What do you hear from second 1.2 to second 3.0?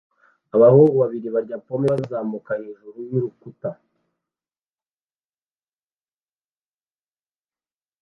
barya pome bazamuka hejuru